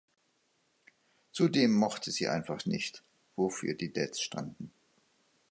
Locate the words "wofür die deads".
3.35-4.19